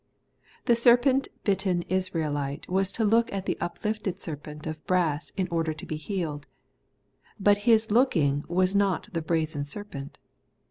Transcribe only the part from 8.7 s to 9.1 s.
not